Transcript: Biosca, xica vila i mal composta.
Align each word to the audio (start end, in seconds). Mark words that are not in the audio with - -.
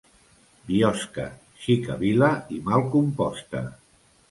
Biosca, 0.69 1.25
xica 1.67 1.99
vila 2.01 2.31
i 2.57 2.59
mal 2.71 2.89
composta. 2.99 3.65